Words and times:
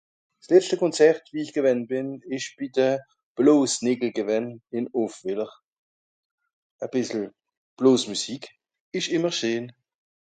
s 0.39 0.49
letschte 0.49 0.77
Konzert, 0.77 1.29
wie 1.31 1.43
ich 1.45 1.53
gewänn 1.57 1.81
bìn, 1.89 2.09
ìsch 2.35 2.49
bi 2.57 2.65
de 2.77 2.89
Bloosnìckel 3.35 4.11
gewänn, 4.19 4.47
ìn 4.77 4.85
Offwìller. 5.01 5.51
E 6.83 6.87
bìssel 6.93 7.23
Bloosmüsik 7.77 8.43
ìsch 8.97 9.11
ìmmer 9.15 9.33
scheen 9.37 9.65